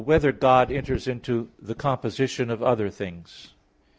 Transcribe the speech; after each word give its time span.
8] 0.01 0.07
Whether 0.07 0.31
God 0.31 0.71
Enters 0.71 1.07
into 1.07 1.51
the 1.61 1.75
Composition 1.75 2.49
of 2.49 2.63
Other 2.63 2.89
Things? 2.89 3.53